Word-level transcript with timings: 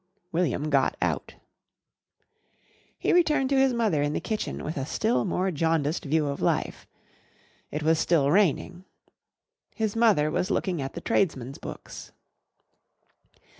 William 0.31 0.71
got 0.71 0.97
out. 0.99 1.35
He 2.97 3.13
returned 3.13 3.51
to 3.51 3.57
his 3.59 3.71
mother 3.71 4.01
in 4.01 4.13
the 4.13 4.19
kitchen 4.19 4.63
with 4.63 4.75
a 4.75 4.83
still 4.83 5.25
more 5.25 5.51
jaundiced 5.51 6.05
view 6.05 6.25
of 6.25 6.41
life. 6.41 6.87
It 7.69 7.83
was 7.83 7.99
still 7.99 8.31
raining. 8.31 8.83
His 9.75 9.95
mother 9.95 10.31
was 10.31 10.49
looking 10.49 10.81
at 10.81 10.95
the 10.95 11.01
tradesmen's 11.01 11.59
books. 11.59 12.13